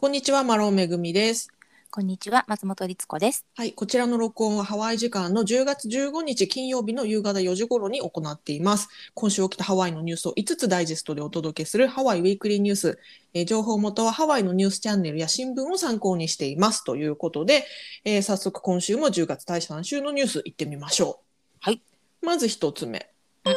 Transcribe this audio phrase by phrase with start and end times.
[0.00, 1.50] こんにちは、マロンめぐみです。
[1.90, 3.44] こんにちは、松本律子です。
[3.56, 8.88] はい、こちらの録音はハワイ時間の10月15日金曜日の夕方4時頃に行っています。
[9.14, 12.98] 今週起きたハワイのニュースを5つダイジェストでお届けするハワイウィークリーニュース。
[13.34, 17.66] えー情報元はハワイのニュースチャンネルや新聞を参考にしていますということで、
[18.04, 21.56] えー早速今週も10月第3週のニュース行ってみましょう。
[21.58, 21.82] はい。
[22.22, 23.10] まず一つ目。
[23.44, 23.54] うん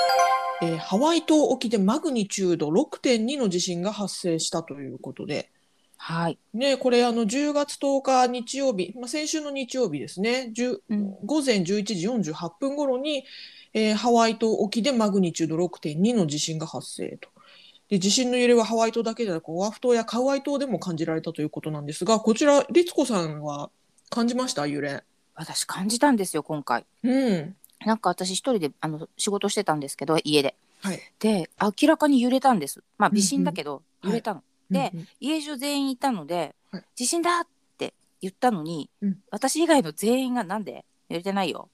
[0.68, 5.52] えーハワイ島沖でマグニチュード6.2の地震が発生したということで、
[6.04, 6.40] はい。
[6.56, 11.64] ね、これあの10月10日日曜日、まあ、先週の日曜日ですね、10うん午前11
[12.24, 13.24] 時48分頃に、
[13.74, 17.30] えーハワイ島沖でマグニチュード6.2の地震が発生と。
[17.88, 23.70] で地震の揺れはハワイ島だけでなくオアフ島やカウアイ島でも感じられたということなんですがこちら律子さんは
[24.10, 24.66] 感じました？
[24.66, 25.04] 揺れ。
[25.36, 26.84] 私感じたんですよ、今回。
[27.04, 27.56] うん
[27.86, 30.56] なんか私一人であの仕事してたんですけど、家で。
[30.82, 32.82] はい、で、明らかに揺れたんです。
[32.98, 34.40] まあ、微震だけど、揺れたの。
[34.40, 34.51] でうんうん
[35.20, 41.70] 家中全員いたので、はい地震だって言ったのに、うん私以外の全員がなんで揺れてないよ。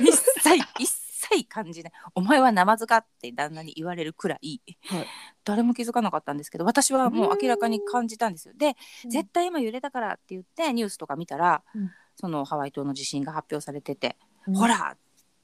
[0.00, 1.92] 一切、 一切感じない。
[2.14, 5.06] お前はナマズかって旦那に言われるくらい、はい。
[5.44, 8.54] 誰も気づかなかったんですけど、私はもう明らかに感じたんですよ。
[8.56, 8.76] で、
[9.08, 11.90] 絶対今揺れたからって言ってニュースとか見たら、うん。
[12.16, 14.94] そのハワイ島の地震が発表されてて、うんほら！
[14.94, 14.98] っ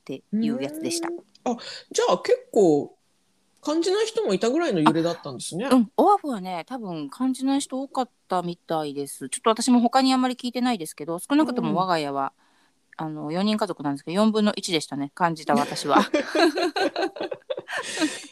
[0.04, 1.08] ていうやつでした。
[1.08, 1.18] うん。
[1.52, 1.56] あ
[1.90, 2.95] じゃあ結構
[3.66, 5.66] 感じない人もいたぐらいの揺れだったんですね。
[5.66, 9.28] うん、オアフはね多分感じない人多かったみたいです。
[9.28, 12.32] ちょっと私も他にあんまり聞いてないですけど少なくとうんも我が家は、
[12.96, 15.98] あの4人家族なんですけど4分の1でしたね感じた私は。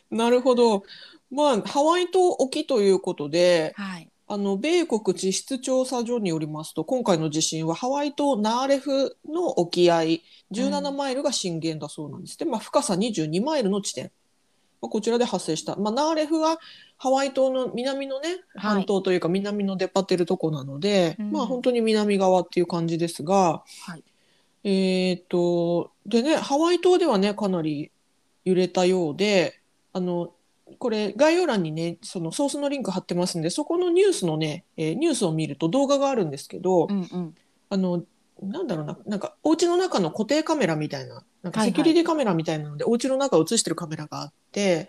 [0.08, 0.84] なるほど。
[1.32, 10.20] まあ、ハワイ島沖ということで、はい、あの、米国地質調査所によりますと、今回の地震はハワイ島ナーレフの沖合
[10.52, 12.38] 17マイルが震源だそうなんです。
[12.38, 14.12] で、まあ、深さ22マイルの地点。
[14.80, 15.76] まあ、こちらで発生した。
[15.76, 16.58] まあ、ナーレフは
[16.96, 18.38] ハワイ島の南のね、はい。
[18.76, 21.32] 半島というか南の出っ張ってるとこなので、うん。
[21.32, 24.04] まあ、本当に南側っていう感じですが、はい。
[24.64, 27.90] えーっと、でね、ハワイ島ではね、かなり
[28.44, 29.60] 揺れたようで、
[29.92, 30.32] あの、
[30.78, 37.34] これ概要欄にね、そのソースのリンク貼ってますんで、そこのニュースのね、えーニュースを見ると動画があるんですけど、うんうん、
[37.68, 38.02] あの、
[38.42, 41.70] なんだろうな、なんか、お家の中の固定カメラみたいな、なんかはいはい。
[41.70, 44.88] セキュリティカメラみたいなので、お家の中を映してるカメラがあって、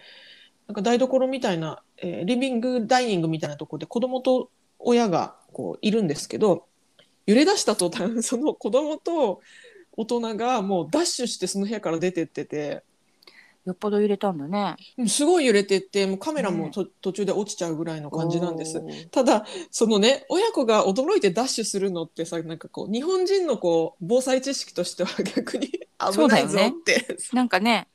[0.67, 6.67] なんか台所みたいな、えーリビングダイニングみたいなところで子供と親がこういるんですけど、
[7.27, 9.41] 揺れ出した途端、その子供と
[9.97, 12.83] 大人がもうダッシュしてその部屋から出てってて、
[13.65, 14.75] よっぽど揺れたんだね。
[14.97, 18.81] うんすごい揺れてって、もうカメラもねと、途中で落ちちゃうぐらいの感じなんです。
[19.09, 25.69] ただそのね親子が驚いてダッシュするのってさなんかこう日本人のこう防災知識としては 逆に
[25.99, 27.17] 危ないぞって。
[27.33, 27.87] なんかね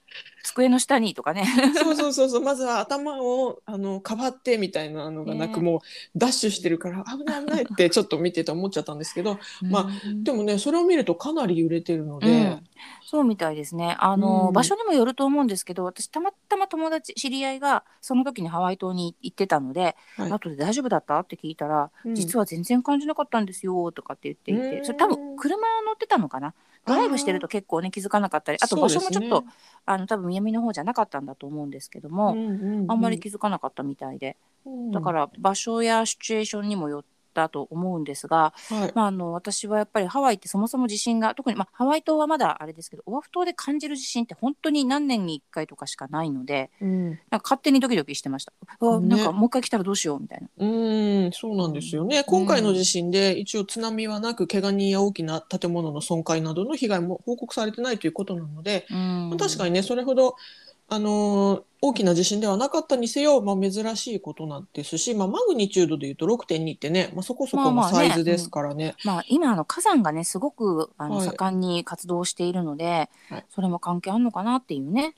[0.43, 1.45] 机の下にとかね。
[1.75, 2.41] そうそうそうそう。
[2.43, 5.63] まずは頭をあのかばってみたいなのがなく、ね。
[5.63, 5.81] もう
[6.17, 12.67] ダッシュしてるから危ない危ないってちょっと見てて思っちゃったんですけどまあうんでもねそれを見るとかなり揺れてるので、うん。
[13.05, 13.97] そうみたいですね。
[14.01, 14.53] あの、うん。
[14.53, 21.21] 場所にもよると思うんですけど、私たまたま友達知り合いがその時にハワイ島に行ってたので、はい後で大丈夫だった？
[21.21, 24.85] って聞いたら、うん実は全然感じなかったんですよとかって言っていて、うん。
[24.85, 25.57] それ多分車
[25.87, 26.55] 乗ってたのかな？
[26.87, 29.45] ドライブしてると結構ね気づかなかったり、あと場所もちょっと、
[29.87, 32.31] あの多分南の方じゃなかったんだと思うんですけども、
[32.89, 34.37] あんまり気づかなかったみたいで、
[34.93, 48.53] だからら場所やシチュエーションにもよったと思うんですが、はいまあ、あの私はやっぱりハワイってそもそも地震が特に、まあ、ハワイ島はまだあれですけどオアフ島で感じる地震って本当に何年に1回とかしかないのでうんなんか勝手にドキドキしてました。
[48.81, 50.49] うわねなんかもう一回来たらどうしようみたいな。
[50.59, 50.67] う
[51.29, 52.25] ん、そうなんですよね。
[52.25, 60.37] 今回の地震で一応津波はなく、怪我人や大きな建物の損壊などの被害も報告されてないということなので、うんまあ確かにね、それほど、
[60.91, 68.95] あのー大きな地震ではなかったにせよ、まあ、珍しいことなんですし、まあ、マグニチュードでいうと6.2ってね、まあ、そこそこのサイズですからね。
[69.05, 75.15] まあ、今あの火山がねすごくあの、はい盛んに活動しているので、はいそれも関係あるのかなっていうね。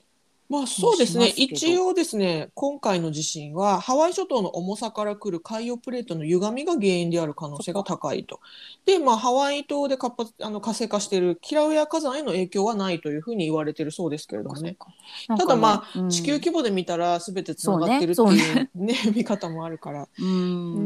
[0.49, 1.27] まあそうですね。
[1.35, 8.39] 一応ですね今回の地震はハワイ諸島の重さから来る海洋プレートの歪みが原因である可能性が高いと。
[8.85, 14.71] でまあハワイ島で活発あの活性化しているキラウエア火山への影響はないというふうに言われているそうですけれどもね。
[14.71, 16.09] ねただまあ、うん。
[16.09, 18.95] 地球規模で見たら全てつながってるっていうね。
[19.15, 20.07] 見方もあるから。
[20.19, 20.75] うん。
[20.75, 20.79] う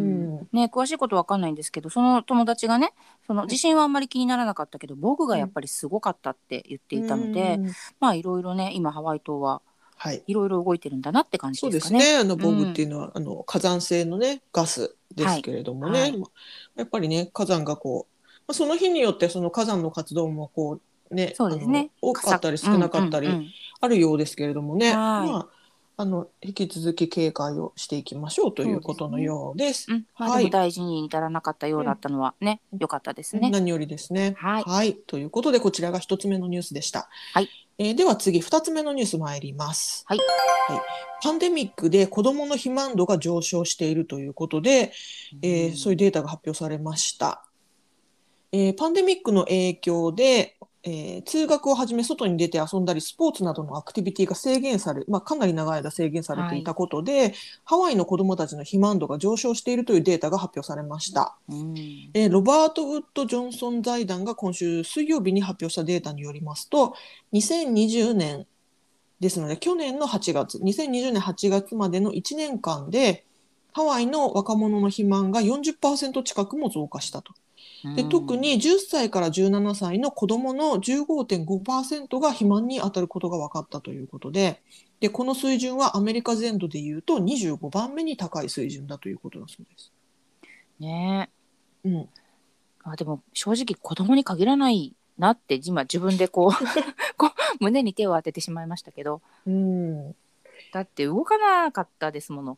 [0.44, 0.48] ん。
[0.52, 2.94] ね、詳しいことわかんないんですけどその友達がね
[3.28, 7.72] その地震はあんまり気にならなかったけど僕がやっぱりすごかったって言っていたので、うん。
[8.00, 9.62] まあいろいろね今ハワイ島は
[9.98, 10.24] はい。
[10.28, 11.98] いろいろ動いてるんだなって感じそうでかね。
[11.98, 12.20] ですすね。
[12.20, 16.12] あのボグっていうのは、あの火山性のねガスですけれどもね、はい。
[16.12, 16.30] はいまあ
[16.78, 18.14] やっぱりね火山がこう、
[18.48, 21.90] まあ、その日によってその火山の活動もこうねそうですね。
[22.02, 23.34] 多かったり少なかったりうん。
[23.34, 23.48] うんうん
[23.80, 25.30] あるようですけれどもね、はい。
[25.30, 25.57] まあ
[26.00, 29.92] あの引き続き警戒をしていきましょうということのようです。
[29.92, 33.50] うん、まあ、でも大事に至らなかったようだったのはね、良、うん、かったですね。
[33.50, 34.36] 何よりですね。
[34.38, 37.10] はい、はい、ということでこちらが一つ目のニュースでした。
[37.34, 37.50] はい。
[37.80, 40.04] えー、では次二つ目のニュース参ります。
[40.08, 40.20] はい。
[40.20, 40.82] はい。
[41.24, 44.94] パンデミックで子どもの肥満度が上昇しているということで、
[45.42, 47.44] えー、そういうデータが発表されました。
[48.52, 57.34] えー、パンデミックの影響でえー、通学をはじめ外に出て遊んだりスポーツなどのアクティビティが制限され、まあ、かなり長い間制限されていたことで、はい、
[57.66, 61.76] ハワイの子どもたちの肥満度が上昇しているというデータが発表されました、うん、
[62.14, 66.96] えー、ロバート・ウッド・ジョンソン財団が今週水曜日に発表したデータによりますと
[67.34, 68.46] 2020年
[69.20, 73.26] ですので去年の8月2020年8月までの1年間で
[73.74, 77.34] ハワイの若者の肥満が40%近くも増加したと。
[77.96, 84.62] で特に10歳から17歳の子どもの15.5%が肥満に当たることが分かったということで
[85.00, 89.92] でこの水準はアメリカ全土でいうと25番目に高い水準だということだそうです。
[90.80, 91.30] ね
[91.86, 91.90] え。
[91.90, 92.10] うん、
[92.84, 96.52] あでも正直子供に限らないなって今自分でこう
[97.16, 100.16] こう胸に手を当ててしまいましたけど、うん、
[100.74, 102.58] だって動かなかったですもの。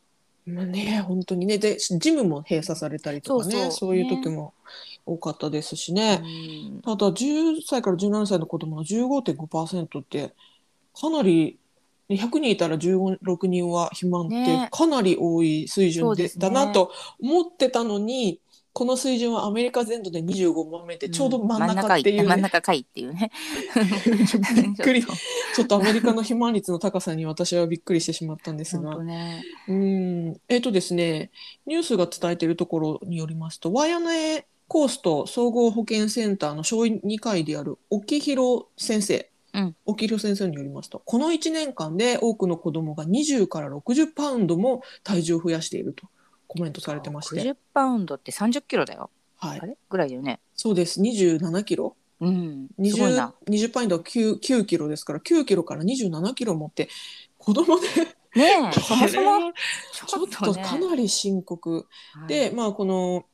[0.50, 1.58] まあね、本当にね。
[1.58, 3.72] でジムも閉鎖されたりとかね。
[3.72, 4.54] そういう時も
[5.06, 6.22] 多かったですしね、
[6.84, 10.34] ただ10歳から17歳の子供の15.5%って
[10.94, 11.58] かなり
[12.10, 16.92] 100人いたら16人は肥満ってかなり多い水準で、ね、だなと
[17.22, 18.40] 思ってたのに
[18.72, 22.22] この水準はアメリカ全土で25番目でちょうど真ん中っていう、ね。
[22.24, 23.32] うん、真ん中かいっていうね。
[24.56, 25.04] びっくり。
[25.56, 30.42] ちょっとアメリカの肥満率の高さに私はびっくりしてしまったんですが、ね、うん。
[30.48, 31.32] えっ、ー、とですね
[31.66, 39.30] ニュースが伝えているところによりますとワイアナエコースト総合保健センターの小児科医である沖広先生。
[39.52, 46.06] うん、沖広先生によりますとこの1年間で多くの子どもが20から60パウンドも体重を増やしていると
[46.50, 47.42] コメントされてまして。
[47.42, 49.12] 60パウンドって30キロだよ。
[49.38, 49.60] はい。
[49.60, 49.78] あれ？
[49.88, 50.40] ぐらいだよね。
[50.56, 51.00] そうです。
[51.00, 51.96] 27キロ？
[52.20, 52.68] うん。
[52.84, 53.36] すごいな。
[53.48, 56.90] 20, パウンドは 9, 9キロですから9キロから27キロ持って
[57.38, 57.88] 子供で。
[58.36, 58.72] ねえ。
[58.82, 59.54] そもそも。
[60.08, 63.26] ちょっとかなり深刻、はい、でまあこの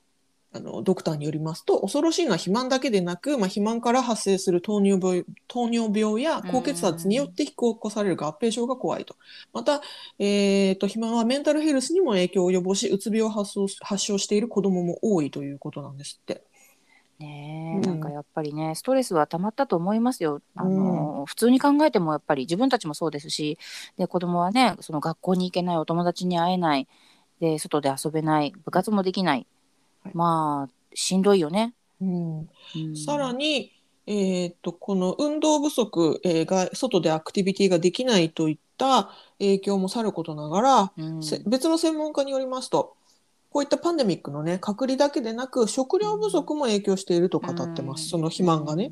[0.55, 9.17] あのドクターによりますと恐ろしいのは肥満だけでなく、まあ、肥満から発生する糖尿病糖尿病や高血圧によって引き起こされる合併症が怖いと
[9.51, 9.81] また、
[10.17, 16.43] えーと、肥満はメンタルヘルスにも影響を及ぼしうつ病を発発症している子どもも多いということなんですって。
[17.17, 20.41] ねなんかやっぱりねストレスはたまったと思いますよ。
[20.53, 23.57] あの、うん、普通に考えてもやっぱり自分たちもそうですし
[23.97, 26.89] で子供はねその学校に行けないお友達に会えない
[27.39, 29.47] で外で遊べない部活もできない
[30.13, 31.73] まあしんどいよね。
[32.01, 32.43] うん、う
[32.91, 33.71] ん、さらに、
[34.07, 39.09] えーと、この運動不足、えー、が外でアクティビティができないといった
[39.39, 42.95] 影響もさることながら、うん、別の専門家によりますと
[43.49, 48.91] こういったパンデミックのね隔離だけでなく食料不足も影響していると語ってます、うん、その肥満がね。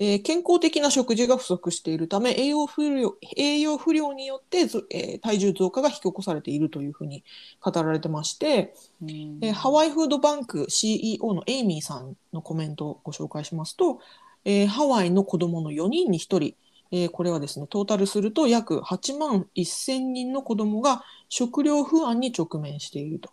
[0.00, 4.60] えー、健康的な食事が不足しているため栄養不良栄養不良によって、
[4.90, 7.24] えー、体重増加が引き起こされているというふうに
[7.60, 14.00] 語られてまして、うん、えー、ハワイフードバンク CEO のエイミーさんのコメントをご紹介しますと、
[14.44, 16.54] えー、ハワイの子どもの4人に1人
[16.90, 23.30] えー、これはですねトータルすると約8万1000人の子どもが食料不安に直面していると。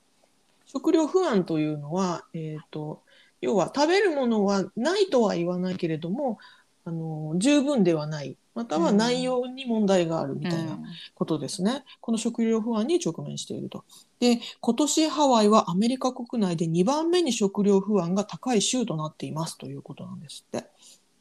[0.65, 3.01] 食料不安というのは、えーと
[3.45, 6.39] 要は食べるものはないとは言わないけれども
[6.83, 8.37] あの十分ではない。
[8.55, 10.79] または内容に問題があるみたいな
[11.13, 13.83] ことですね、うん、この食料不安に直面していると。
[14.21, 20.67] で今年ハワイはアメリカ国内で2番目に食料不安が高い州となっていますということなんですって。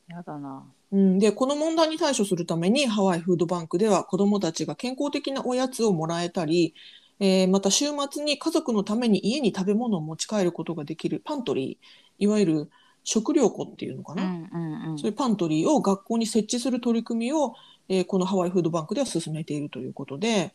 [0.07, 6.75] やだな、うん、でこの問題に対処するためにハワイフードバンクでは子どもたちが健康的なおやつをもらえたり
[7.21, 11.87] えー、また週末に家族のために家に食べ物を持ち帰ることができるパントリー
[12.19, 12.71] いわゆる
[13.05, 14.49] 食料庫っていうのかな、
[14.97, 17.55] そういうパントリーを学校に設置する取り組みを、
[17.89, 20.55] えー、このハワイフードバンクでは進めているということで、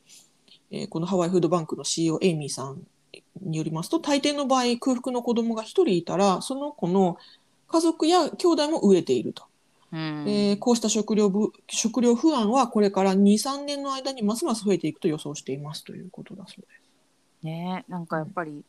[0.72, 2.82] えー、このハワイフードバンクの CEO エイミーさん
[3.42, 7.18] によりますと大抵の場合空腹の子供が1人いたらその子の
[7.68, 9.44] 家族や兄弟も飢えていると。
[9.92, 16.68] うん、えー、こうした食料不食料不安はこれから23年の間にますます増えていくと予想していますということだそうで
[17.42, 17.46] す。
[17.46, 18.64] ねなんかやっぱり、うん、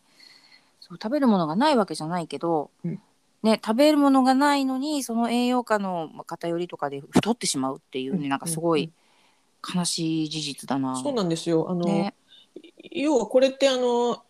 [0.90, 3.00] そう食べるものがないわけじゃないけど、うん、
[3.44, 8.90] ね、食べるものがないのにその栄養価の偏りとかで太ってしまうっていうね、うん、なんかすごい
[9.74, 10.96] 悲しい事実だな。
[10.96, 11.70] そうなんですよ。
[11.70, 12.14] あの、ね、
[12.90, 14.22] 要はこれってあの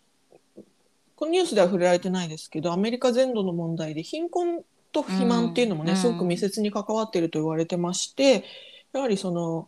[1.15, 8.43] このニュースでは触れられてないですけどアメリカ全土の問題で貧困と肥満っていうのもね、うん、すごく密接に関わっていると言われてまして
[8.93, 9.67] やはりその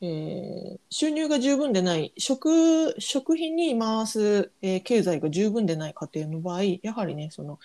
[0.00, 7.58] えー、収入が十分でない食食品に回す、えー、経済が十分でない家庭の場合やはりねその、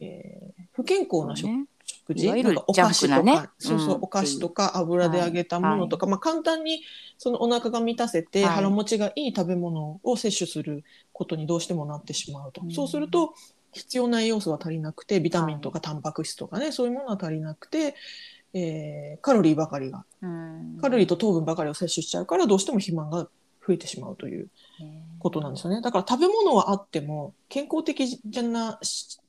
[0.00, 6.82] えー、不健康な食,、ね、食事なんかお菓子とか、ね、そうそう、うん、お菓子とか油で揚げたものとか、はい、まあ、簡単に
[7.16, 12.62] そのお腹が満たせて、腹持ちがいい食べ物を摂取することにどうしてもなってしまうと。
[12.70, 13.34] そうすると
[13.72, 17.94] 必要な栄養素は足りなくてビタミンとかタンパク質とかね、そういうものは足りなくて、
[18.54, 20.04] えー、カロリーばかりが、
[20.80, 23.28] カロリーと糖分ばかりを摂取しちゃうからどうしても肥満が
[23.66, 24.48] 増えてしまうという
[25.18, 25.80] ことなんですよね。
[25.80, 28.78] だから食べ物はあっても健康的じゃな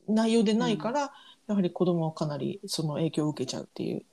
[0.08, 1.10] 内容でないから、うん、
[1.48, 4.04] やはり子供はかなりその影響を受けちゃうっていう。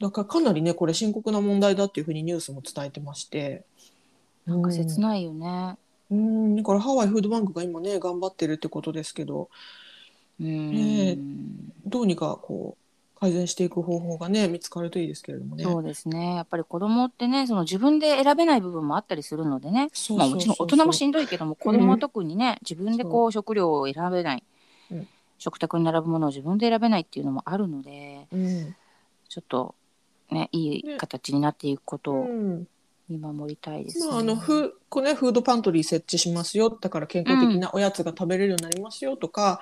[0.00, 3.64] だからかなりねこれ深刻な問題だっていうふうにニュースも伝えてまして。
[4.46, 5.76] なんか切ないよね。
[6.10, 9.50] うんだからハワイフードバンクが今ね頑張ってるってことですけど、
[10.38, 11.18] ね、
[11.84, 12.85] どうにかこう
[13.18, 15.64] 改善していく方法がね見つかるといいですけれどもね。
[15.64, 16.36] そうですね。
[16.36, 19.88] やっぱり子供ってねその自分で選べない部分もあったりするのでね。
[20.16, 24.44] まあもちろん大人もしんどいけども子供は特にね、うん、自分でこう食料を選べない、
[24.90, 25.08] うん、
[25.38, 28.76] 食卓に並ぶものを自分で選べないっていうのもあるので、うん、
[29.28, 29.74] ちょっと
[30.30, 32.26] ねいい形になっていくことを、
[33.08, 39.58] 見守りたいです、ね、まあ、あのフこね、フードパントリー設置しますよだから健康的なおやつが食べれるようになりますよとか、うん、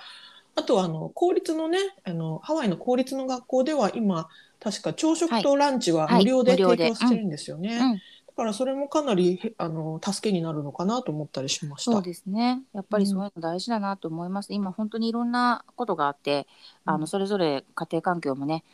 [0.57, 4.29] あとはあの公立のねあのハワイの公立の学校では今
[4.61, 7.69] 確か朝食とランチは無料で提供してるんですよね。
[7.69, 8.01] はいはいうん、だ
[8.37, 11.93] からそれもかなりあの助けになるのかなと思ったりしました。
[11.93, 12.63] そうですね。
[12.73, 14.51] やっぱりそういうの大事だなと思います。
[14.51, 16.47] うん、今本当にいろんなことがあって、
[16.85, 18.65] あのそれぞれ家庭環境もね、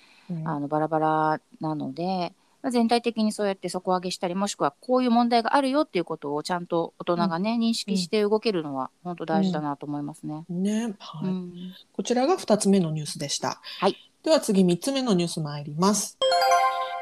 [0.45, 2.35] あのバラバラなので、
[2.69, 10.45] 全体的にそうやって底上げしたりもしくはこういう問題があるよっていうことをちゃんと大人がね、うん、認識して動けるのは本当大事だなと思いますね。
[10.51, 11.53] うん、ねはい、うん、
[11.93, 13.61] こちらが2つ目のニュースでした。
[13.79, 16.19] はい、では次3つ目のニュース参ります。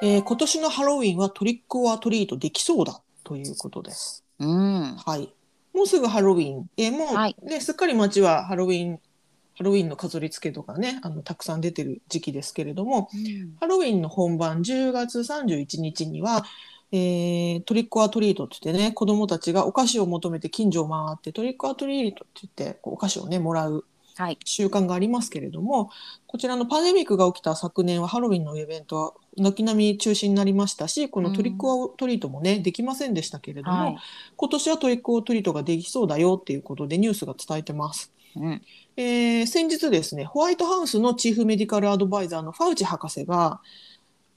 [0.00, 4.24] えー、今年のハロウィンはトリックオアトリートできそうだということです。
[4.38, 5.32] うん、はい。
[5.74, 6.70] もうすぐハロウィン。
[6.76, 9.00] えー、もうね、はい、すっかり街はハロウィン
[9.58, 16.44] ハロウィンの飾り付けとかねあのたくさん出てる時期ですけれども、うん、ハロウィンの本番10月31日には、
[16.92, 23.84] えー、トリックアトリートって言ってね子どもたちがお菓子を求めて近所を回ってトリックアトリートって言ってこうお菓子をねもらう
[24.44, 25.88] 習慣がありますけれども、はい、
[26.28, 33.98] こちらのパンデミックが起きた昨年はハロウィンのイベントは軒並み中止になりましたしこのトリックオトリートもね、うん、できませんでしたけれども、はい、
[34.36, 38.12] 今年はトリックオトリートができそうだよっていうことでニュースが伝えてます。
[38.36, 38.62] うん
[39.00, 43.60] えー、先日ですね、ホワイトハウスのチーフメディカルアドバイザーのファウチ博士が、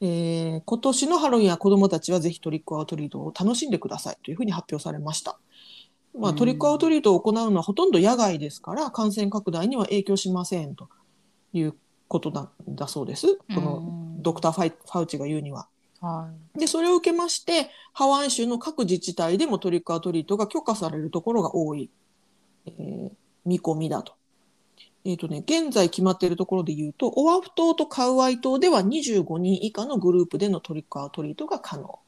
[0.02, 5.40] えー、今年のハロウィンは子どもたちはぜひトリックアウトリートを楽しんでくださいというふうに発表されました。
[6.16, 10.90] まあ、トリックアウトリートを行うのはほとんど野外ですから感染拡大には影響しませんと
[11.54, 11.74] いう
[12.08, 13.38] ことだだそうです。
[13.38, 15.70] このドクターファイファウチが言うには。
[16.02, 21.90] はい、でそれを受けましてハワイ州の各自治体でもトリックアウトリートが許可されるところが多い、
[22.68, 23.12] えー、
[23.44, 24.21] 見込みだと。
[25.04, 32.00] えっ、ー、とね、現在決まっているところで言うと、オアフ島とカウアイ島では25人以下のグループでのトリックアトリートが可能。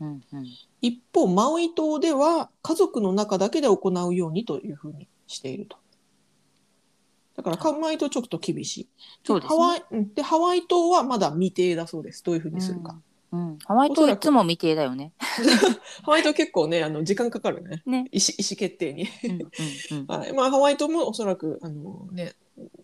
[0.00, 0.46] うんうん、
[0.82, 5.78] 一方、マウイ島では家族の中だけで行うようにというふうにしていると。
[7.36, 8.88] だから、カウアイ島ちょっと厳しい。
[9.24, 9.82] そうです、ね、ハワイ
[10.14, 12.22] でハワイ島はまだ未定だそうです。
[12.22, 12.92] どういうふうにするか。
[12.92, 13.02] うん、
[13.34, 15.12] うん、ハワイ島いつも未定だよね。
[16.04, 17.82] ハワイ島結構ね、あの時間かかるね。
[17.84, 19.08] ね意思意思決定に
[20.06, 20.32] はい。
[20.32, 22.34] まあハワイ島もおそらくあのね、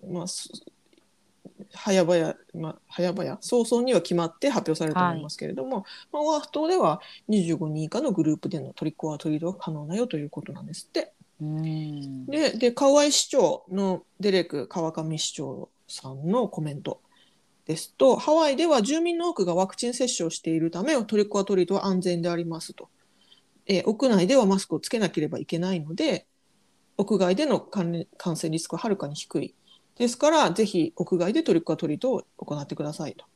[0.08, 11.12] まあ早々、まあ、早々早々には決まって発表されると思いますけれども、はい、まあ、オアフ島では25人以下のグループでのトリックオアトリートが可能だよということなんですって。
[11.40, 17.00] でで河合市長のデレク川上市長さんのコメント
[17.70, 22.88] ですとハワイでは住民の多くがワクチン接種をしているためトリックオアトリートは安全でありますと。
[23.66, 26.26] え屋内ではマスクをつけなければいけないので
[26.96, 29.54] 屋外での感染リスクははるかに低い
[30.00, 33.26] ですから、ぜひ屋外でトリックアトリートを行ってくださいと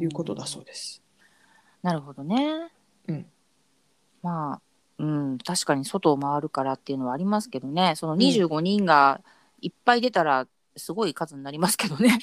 [0.00, 1.02] いうことだそうです。
[1.82, 2.70] なるほどね。
[3.08, 3.26] うん。
[4.22, 4.60] まあ、
[4.98, 9.20] うん、確かに外を回るからっていうのはありますけどね、その25人が
[9.60, 12.18] いっぱい出たら、すごい数になりますけどね。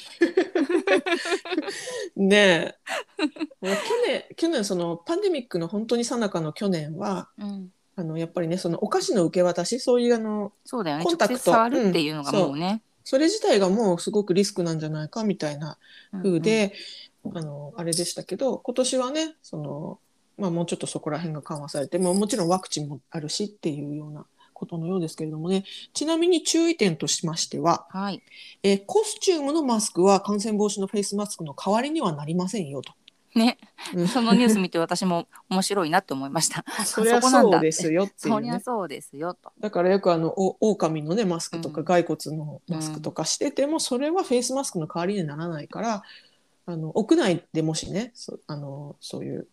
[2.15, 2.75] ねえ。
[3.61, 3.67] 去
[4.07, 11.03] 年、去年そのパンデミックの本当にさなかの去年は、うん、あのやっぱりねそのお菓子の受け渡しそういうあのそうだよね。
[11.03, 11.39] コンタクト。
[11.51, 15.77] 触るっていうのがもうね、それ自体がもうすごくリスクなんじゃないかみたいな
[16.11, 16.73] 風で、
[17.23, 17.31] うん。
[17.31, 19.99] うん、あのあれでしたけど今年はねその、
[20.37, 24.25] まあ、もうちょっとそこら辺が緩和されてももちろんワクチンもあるしっていうような
[24.61, 25.65] ことのようですけれどもね。
[25.93, 28.21] ちなみに注意点としましては、はい。
[28.61, 32.93] えー、コスチュームのマスクは感染防止のフェイスマスクの代わりにはなりませんよと。
[33.33, 33.57] ね、
[34.11, 36.65] そのニュース見て私も面白いなって思いました。
[36.85, 39.51] そりゃそうですよっていう、ね、そりゃそうですよと。
[39.59, 46.03] だからよくあのお狼のねマスクとか骸骨のマスクとかしてても、うん、それはフェイスマスクの代わりにならないから
[46.65, 49.47] あの屋内でもしねそあのそういう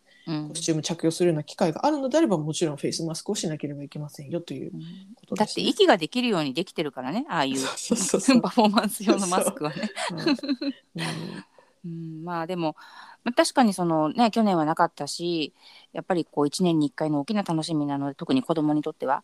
[0.48, 4.72] コスチューム着用するような機会があるのであれば、もちろんフェイスマスクをしなければいけませんよという
[5.14, 7.54] ことです、ね、だって息ができるようにできてるからねああいう
[8.42, 9.90] パフォーマンス用のマスクはね。
[11.84, 12.76] うん、まあでも
[13.28, 15.52] まあ、確かにそのね去年はなかったし
[15.92, 19.22] やっぱりこう1年に1回の大きな楽しみなので特に子どもにとっては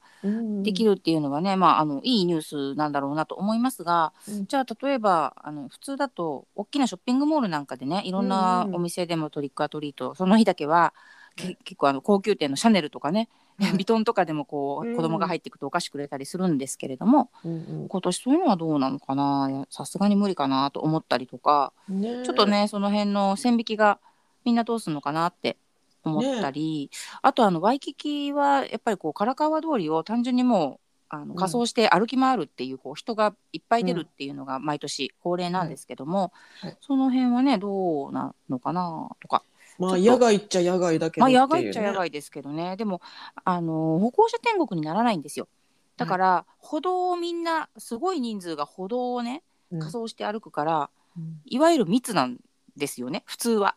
[0.62, 10.92] できるっていうのはね、まあ、あのいいニュースなんだろうなと思いますが、うん、じゃあ例えばあの普通だと大きなショッピングモールなんかでねいろんなお店でもトリックアトリートその日だけは
[11.36, 13.28] 結構あの高級店のシャネルとかね
[13.76, 19.66] ビトンとかでもこう、子供が入っていくとお菓子くれたりするんですけれども、うんうん、今年そういうのはどうなのかな？
[19.70, 24.00] さすがに無理かなと思ったりとか、ね、ちょっとねその辺の線引きが
[24.44, 25.56] みんなどうするのかなって
[26.02, 30.80] 思ったり、ね、あとあのワイキキはやっぱりこう唐川通りを単純にも
[31.12, 36.68] うあの仮装して歩き回るっていう,、こう人がいっぱい出るっていうのが毎年恒例なんですけども、うん。
[36.70, 39.44] はい、その辺はねどうなのかなとか。
[39.78, 42.76] まあ野外っちゃ野外だけど、ね、まあ野外っちゃ野外ですけどね。
[42.76, 43.00] でも
[43.44, 45.48] あの歩行者天国にならないんですよ。
[45.96, 49.42] だから、歩道をみんなすごい人数が歩道をね
[49.78, 52.38] 仮装して歩くから、うん、いわゆる密なん
[52.76, 53.76] ですよね普通は。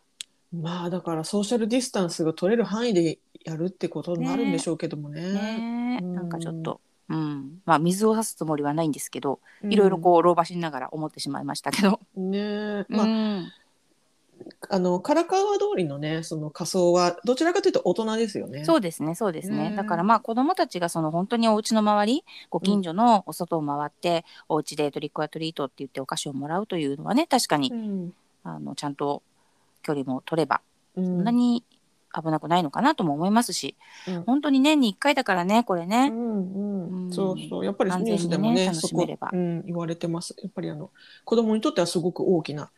[0.52, 5.20] まあだからソーシャルディスタンスが取れる範囲でやるってことになるんでしょうけどもね。
[5.32, 6.00] ね。
[6.00, 12.00] なんかちょっと、うん、まあ水を差すつもりはないんですけど、いろいろこう老婆しながら思ってしまいましたけど。
[12.16, 13.52] ねまあ、うん
[14.68, 18.64] あの唐川通りのねその仮装はどちらかというと大人ですよね。
[18.64, 19.72] そうですねそうですね。
[19.76, 28.12] だからまあ子どもたちがその本当にお家の周りご近所のお外を回って、うん、お家でトリックアトリートって言ってお菓子をもらうというのはね確かに、うん、
[28.42, 29.22] あのちゃんと
[29.82, 30.60] 距離も取れば、
[30.96, 31.62] そんなに
[32.22, 37.64] 危なくないのかなとも思いますし、うん、本当に年に1回だからねこれね、うんうん、そうそう。
[37.64, 40.34] やっぱりニュースでもね楽しめれば、うん、言われてます。
[40.42, 40.90] やっぱりあの
[41.24, 42.70] 子供にとってはすごく大きな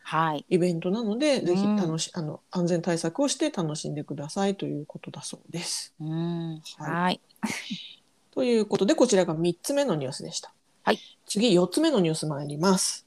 [0.49, 5.93] イベントなので、はい、ぜひ楽し、あの安全対策をして楽しんでくださいということだそうです。
[5.99, 7.21] うん、はい。
[8.33, 10.53] ということでこちらが3つ目のニュースでした。
[10.83, 13.05] はい、次4つ目のニュース参ります。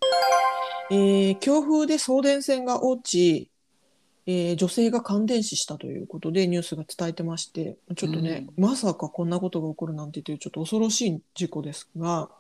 [0.91, 3.51] えー、強風で送電線が落ち
[4.27, 12.31] えー、女性が感電死したということでニュースが伝えてましてちょっとね、うん、まさかこんなことが起こるなんてというちょっと恐ろしい事故ですが、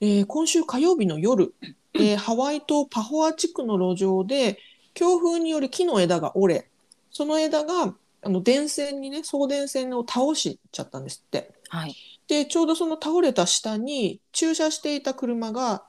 [0.00, 1.54] えー、今週火曜日の夜、
[1.94, 4.58] えー、ハワイ島パホア地区の路上で
[4.94, 6.68] 強風により木の枝が折れ
[7.10, 11.52] その枝があの電線にね送電線を倒しちゃったんですって。
[11.68, 11.94] はい、
[12.28, 15.84] でちょうどその倒れた下に駐車していた車が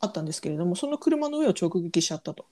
[0.00, 2.46] あったんですけれどもその車の上を直撃しちゃったと。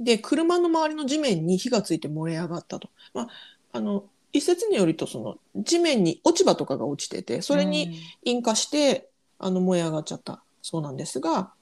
[0.00, 2.88] で、車の周りの地面に火がついて燃え上がったと。
[3.14, 3.28] まあ、
[3.72, 9.08] あの、一説によると、その、地面に落ち葉とかが落ちてて、それに引火して、
[9.40, 11.52] うん、あの、燃え上がっちゃったそうなんですが、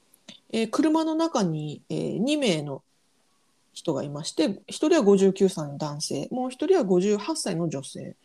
[0.51, 2.83] えー、車の中に、えー、2名の
[3.73, 8.15] 人がいまして、1人は59歳の男性、もう1人は58歳の女性。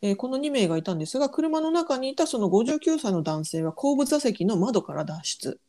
[0.00, 5.60] えー、この2名がいたんですが、車の中にいたその59歳の男性は後部座席の窓から脱出。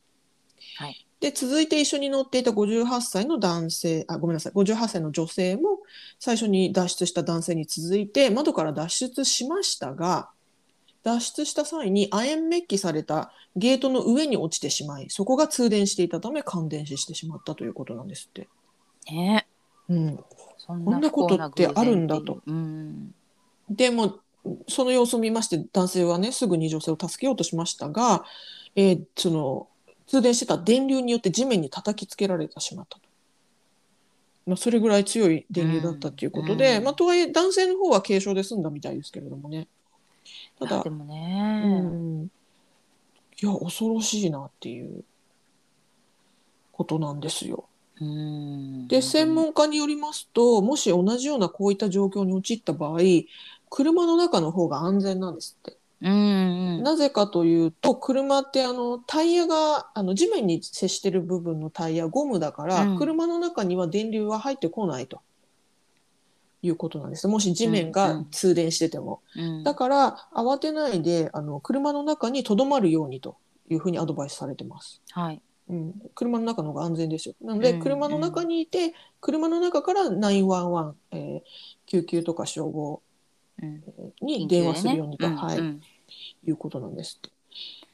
[0.76, 5.80] はい、で、続いて一緒に乗っていた58歳の男性、あ、ごめんなさい、58歳の女性も
[6.18, 10.30] 最初に脱出した男性に続いて窓から脱出しましたが、
[11.02, 18.48] 脱出した際に亜鉛メッキされたゲートの上に落ちてしまい、そこが通電していたため感電死してしまったということなんですって。
[19.10, 19.46] ね
[19.90, 20.24] うん。
[20.66, 22.40] こんなことってあるんだと。
[22.46, 23.14] うん、
[23.68, 24.20] でも、
[24.68, 28.24] その様子を見まして男性はねすぐに女性を助けようとしましたが、
[28.74, 29.68] えー、その
[30.10, 33.02] 通電してた電流によって地面に叩きつけられてしまったと。
[34.44, 39.68] まあ、それぐらい強い電流だったということで、うん、まあ、とはいえ男性の方は軽傷で済んだみたいですけれどもね。
[40.58, 42.30] ただ、でもね、うん、
[43.40, 45.04] いや、恐ろしいなっていう
[46.72, 47.66] ことなんですよ。
[48.88, 52.98] で、専門家によりますと、もし同じようなこういった状況に陥った場合、
[53.68, 55.79] 車の中の方が安全なんですって。
[56.02, 65.20] うんうん、なぜかというと車ってあのタイヤがあの地面に接してる部分のタイヤゴムだから、うん、車の中には電流は入ってこないと。
[66.62, 67.26] いうことなんです。
[67.26, 69.42] もし地面が通電してても、うん。
[69.42, 73.38] うん、だから慌てないであの車の中にとどまるようにと
[73.70, 75.00] いうふうにアドバイスされてます。
[75.10, 75.40] はい。
[75.70, 77.34] うん、車の中の方が安全ですよ。
[77.40, 81.40] なので、車の中にいて、車の中から911、えー、
[81.86, 83.00] 救急とか消防
[84.20, 85.80] に電話するようにと、ね、はい、うん、
[86.46, 87.30] いうことなんですって。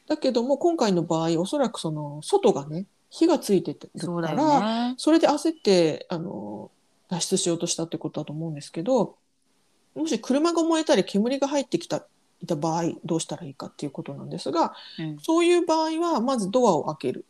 [0.07, 6.71] だけども今回の場合おそらくその外がね火がついてるからそ,、ね、それで焦ってあの
[7.09, 9.17] 脱出しようとしたってことだと思うんですけど
[9.95, 12.07] もし車が燃えたり煙が入ってきた
[12.43, 17.25] いた場合どうしたらいいかっていうことなんですが、うん、そういう場合はまずドアを開ける。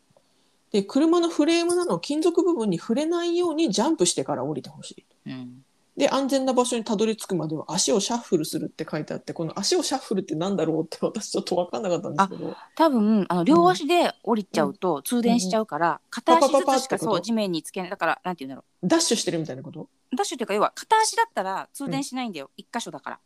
[0.72, 5.07] で車のフレームなど金属部分に触れないようにジャンプしてから降りてほしい。
[5.27, 5.64] うん
[5.97, 12.57] で安全な場所にたどり着くまでは足をシャッフルするって書いてあってこの足をシャッフルってなんだろうって私ちょっと分かんなかったんですけど。
[12.75, 19.89] 多分あの両足で降りちゃうと通電しちゃうから、うん、片足ずつしかそう地面につけないだからなんて言うんだろうダッシュしてるみたいなこと？
[20.15, 23.19] ダッシュっていうか要は片足だったら通電しないんだよ、一、うん、箇所だから。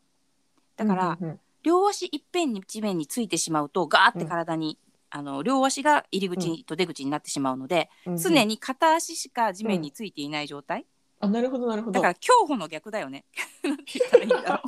[0.77, 4.79] だから、うんうんうん、両足いっぺんに地面についてしまうとガーって体に、
[5.13, 10.87] うん、あの両足が入り口と出口になってしまうので、うん、常に片足しか地面についていない状態、
[11.23, 11.93] あなるほどなるほど。
[11.93, 13.25] だから競歩の逆だよね。
[13.63, 14.61] なんて言ったらいいんだろう。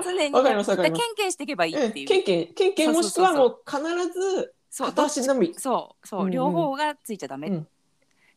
[0.02, 1.02] 常にわかりますわかります。
[1.02, 3.80] ケンケンしていけばいいっていう、ケンケンケンケンもしくはもう必
[4.12, 5.54] ず片足のみ。
[5.58, 7.68] そうそう、うんうん、両方がついちゃダメ、うん、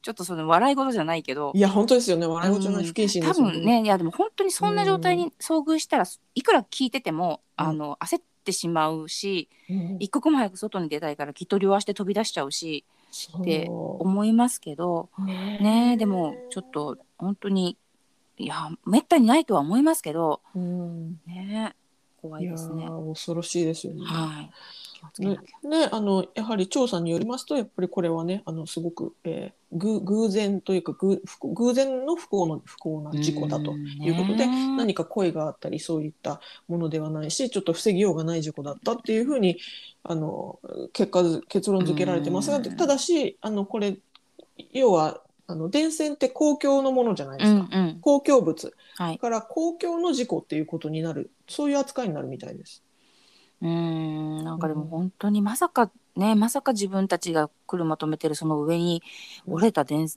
[0.01, 1.53] ちょっとその笑い事じゃないけど。
[1.55, 2.25] いや本当ですよね。
[2.25, 12.83] 笑い事じゃない不謹慎ですよね、多分ねいやでも本当にそんな状態に遭遇したら、いくら聞いてても、うん、あの焦ってしまうし、うん、一刻も早く外に出たいからきっと両足で飛び出しちゃうし
[13.37, 17.77] って思いますけどねねでもちょっと本当に
[18.37, 21.75] いやめったにないとは思いますけど、うん、ね
[22.21, 22.87] 怖いですね。
[22.87, 24.01] 恐ろしいですよね。
[24.05, 24.51] はい。
[25.19, 39.57] ねねあのやはり調査によりますとやっぱりこれはねあのすごく、えー、ぐ偶然というか偶偶然の不幸の不幸な事故だということで何か声があったりそういったものではないしちょっと防ぎようがない事故だったっていうふうに
[40.03, 40.59] あの
[40.93, 43.97] 結果結論付けられてますがただしあのこれ
[44.71, 52.83] 要はあの電線って公共のものじゃないですか、うんうん、公共物、はい、から公共の事故っていうことになるそういう扱いになるみたいです。
[53.61, 54.43] うん。
[54.43, 59.01] なんかでも本当にまさかね、まさか自分たちが車止めてるその上に
[59.47, 60.07] 折れた電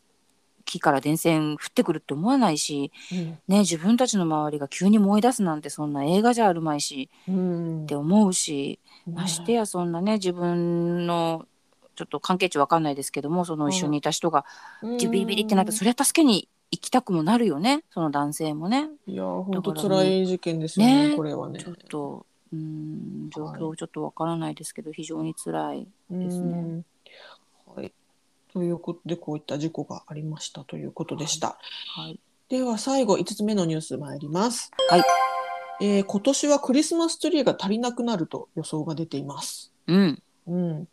[0.65, 11.47] 木から電線降ってくるって思わないし、うん、ね、自分たちの周りが急に燃え出すなんてそんな映画じゃあるまいし、うん、って思うし、ましてやそんなね自分の
[11.95, 14.45] ちょっと関係値わかんないですけどもその一緒にいた人が
[14.83, 17.85] ビリビリってなったらそれは助けに行きたくもなるよね。
[17.91, 18.89] その男性もね。
[19.07, 21.61] いや本当辛い事件ですよね、ね、これはね。
[21.61, 26.83] ちょっとうん状況ちょっとわからないですけど、はい、非常に辛いですね。
[27.75, 27.93] はい、
[28.53, 31.49] ということでこういった事故がありましたということでした。
[31.49, 31.59] は
[31.99, 34.71] い、はい、では最後5つ目のニュース参ります。
[34.89, 35.03] はい
[35.81, 39.73] えー、今年はクリスマスツリーが足りなくなると予想が出ています。
[39.87, 40.89] うん、うん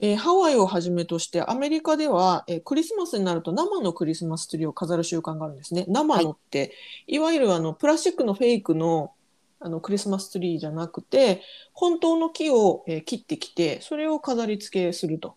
[0.00, 5.84] えー、ハワイをはじめとしてアメリカでは、えー、クリスマスになると生のクリスマスツリーを飾る習慣があるんですね。
[5.88, 9.12] 生のって、はい、いわゆるあのプラスチックのフェイクの
[9.58, 11.42] あのクリスマスツリーじゃなくて
[11.72, 15.36] 本当の木を、えー、切ってきてそれを飾り付けすると。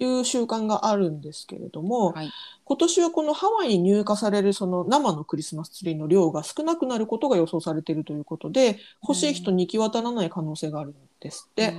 [0.00, 2.30] いう習慣があるんですけれども、はい、
[2.64, 11.74] 今年はこのハワイに入荷されるその生のクリスマスツリーの量が少なくなることが予想されているということで欲しい人に行き渡らない可能性があるんですって。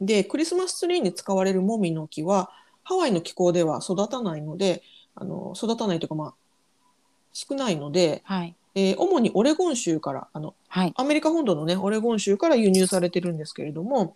[0.00, 2.50] でクリスマスツリーに使われるモミの木は
[2.82, 4.82] ハワイの気候では育たないので
[5.14, 6.34] あの育たないというかまあ
[7.34, 14.14] 少ないので、はい、えー、主にオレゴン州からあの、はい、アメリカ本土のねオレゴン州から輸入されてるんですけれども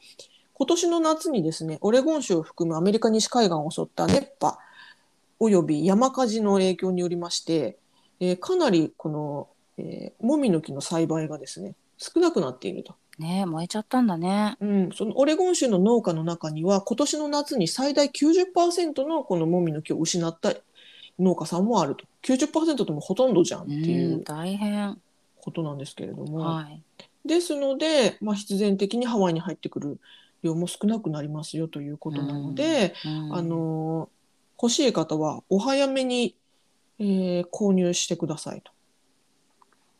[0.54, 4.56] 今年の夏にですねオレゴン州を含むアメリカ西海岸を襲った熱波
[5.40, 7.76] および山火事の影響によりまして、
[8.20, 12.94] えー、かなりこの、えー、もみの木の栽培がですね少なくなっていると。
[13.18, 14.56] ね燃えちゃったんだね。
[14.60, 20.52] うん、そのオレゴン州の農家の中には今年の夏に最大90%のこのもみの木を失った
[21.18, 22.04] 農家さんもあると。
[22.22, 24.98] 90%でもほとんどじゃんっていう大変。
[25.44, 26.82] ことなんですけれども、はい、
[27.26, 29.98] ですので、まあ、必然的にハワイに入ってくる
[30.42, 32.94] 量も少なくなりますよということなので、
[33.30, 34.08] あの
[34.60, 36.34] 欲しい方はお早めに、
[36.98, 38.72] えー、購入してくださいと。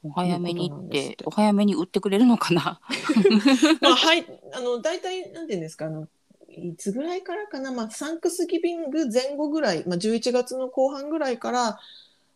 [0.02, 1.18] お早めにって。
[1.24, 2.80] お早めに売ってくれるのかな？
[3.82, 4.24] まあはい
[4.54, 6.08] あの大体なんていうんですかあの
[6.60, 11.78] いつぐらいからかな、まあ、サンクスギビング前後ぐらい、まあ、11月の後半ぐらいから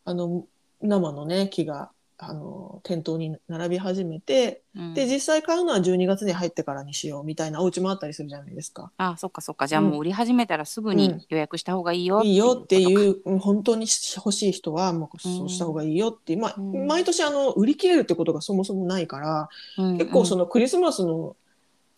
[0.05, 0.45] あの
[0.81, 8.91] 生のね木があの店頭に並び始めて、うん、で実際買うのは12月に入ってからにしようみたいなお家もあったりするじゃないですか。
[8.99, 9.69] あそっかそっか。
[9.69, 21.37] じゃあもう売り始めたらすぐに予約した方がいいよ、うん、いいよっていう本当に欲しい人はもうそうした方がいいよっていう、まあ、毎年あの売り切れるってことがそもそもないから、結構そのクリスマスの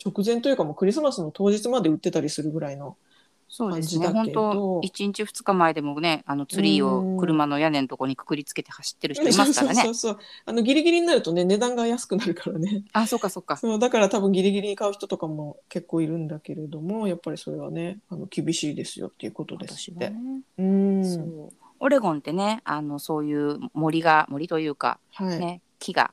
[0.04, 2.96] 直前というかもうクリスマスの当日まで売ってたりするぐらいの
[3.52, 9.82] そうですね本当1日2日前でもねあのツリーを車の屋根のとこにくくりつけて走ってる人いますからね。
[9.82, 12.84] そうそうあのギリギリになるとね値段が安くなるからね。
[12.92, 13.56] あそうかそうか。
[13.56, 20.10] そうだから多分ギリギリに買う人とかも結構いるんだけれどもやっぱりそれはねあの厳しいですよっていうことですって。
[20.10, 20.16] ね、
[20.56, 21.48] うん
[21.80, 25.40] オレゴンってねあのそういう森が森というか、はい。
[25.40, 26.12] ね木が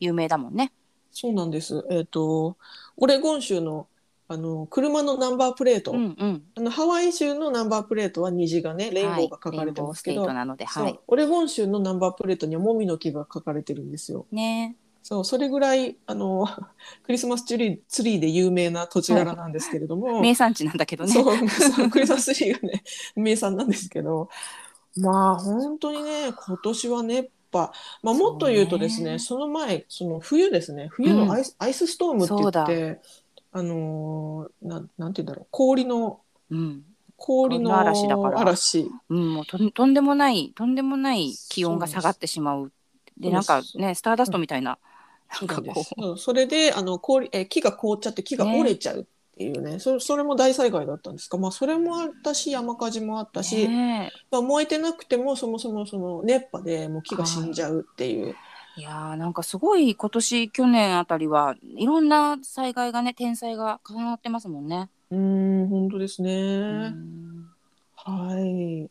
[0.00, 0.72] 有名だもんね。
[1.10, 1.84] そうなんです。
[1.90, 2.56] えっ、と、
[2.96, 3.88] オレゴン州の、
[4.28, 6.42] あの、車のナンバープレート、うんうん。
[6.54, 11.00] あの、ハワイ州のナンバープレートは虹がね、レインボーが書かれてますけど、はいはい。
[11.06, 14.26] オレゴン州のナンバープレートにはモミの木が書かれてるんですよ。
[14.30, 14.76] ね。
[15.02, 16.46] そう、それぐらい、あの、
[17.04, 21.12] クリスマスツリーツリーで有名な土地柄なんですけれども、 名産地なんだけどね。
[21.12, 22.82] そう、クリスマスツリーがね、
[23.16, 24.28] 名産なんですけど、
[24.96, 33.00] まあ、本当にね、今年は熱波、まあ、もっと言うとですね、そそうの前、その冬ですね、冬のアイス,、アイスストームって言って、
[33.52, 36.84] あのーなん、なんて言うんだろう、氷の、うん。
[37.16, 38.40] 氷の嵐だから。
[38.40, 38.90] 嵐。
[39.08, 42.72] うん、もうとんとんでもないとんでもない気温が下がってしまう。
[43.18, 44.78] でなんかねスターダストみたいな。
[45.30, 46.18] そうなんでなんかこすうん。
[46.18, 49.10] それであの氷え木が凍っちゃって木が折れちゃうって
[49.44, 49.78] いうね。
[49.78, 58.28] それそれも大災害だったんですか、まあ、それもあったし山火事もあったし、ねまあ、燃えてなくてもそもそもその熱波でもう木が死んじゃうっていう、
[58.76, 64.88] えいやーなんかすごい今年去年あたりはいろんな災害がね天災が重なってますもんね。
[65.10, 67.48] うーん本当ですね、うん。
[67.96, 68.88] はい。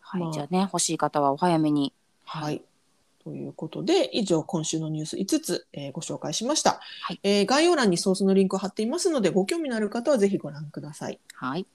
[0.00, 0.32] はい、まあ。
[0.32, 1.92] じゃあね欲しい方はお早めに。
[2.24, 2.62] はい。
[3.24, 11.18] ということで、以上、今週のニュース5つ、えーご紹介しました、はいえー概要欄にソースのリンクを貼っていますので、ご興味のある方はぜひご覧ください。
[11.34, 11.66] はい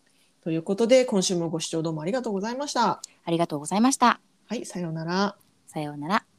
[0.44, 3.02] ということで、今週もご視聴どうもありがとうございました。
[3.26, 4.22] ありがとうございました。
[4.46, 5.36] はい、さようなら。
[5.66, 6.37] さようなら。